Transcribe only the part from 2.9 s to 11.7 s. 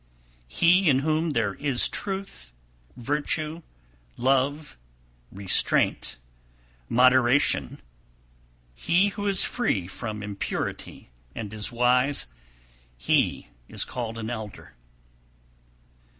virtue, love, restraint, moderation, he who is free from impurity and